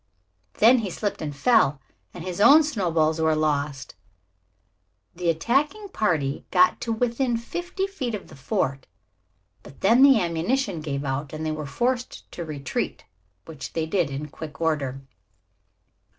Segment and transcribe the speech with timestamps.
[0.55, 1.79] Then he slipped and fell
[2.11, 3.93] and his own snowballs were lost.
[5.13, 8.87] The attacking party got to within fifty feet of the fort,
[9.61, 13.05] but then the ammunition gave out and they were forced to retreat,
[13.45, 15.03] which they did in quick order.